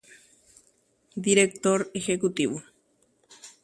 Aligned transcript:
Motenondehára 1.23 2.13
Guasu 2.21 2.59